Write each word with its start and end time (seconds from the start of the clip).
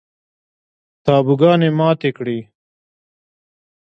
تابوگانې 1.05 1.69
ماتې 1.77 2.09
کړي 2.17 2.39